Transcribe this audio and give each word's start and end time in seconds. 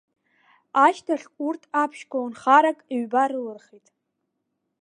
Ашьҭахь 0.85 1.27
урҭ 1.45 1.61
аԥшьколнхарак 1.81 2.79
ҩба 2.99 3.23
рылырхит. 3.29 3.87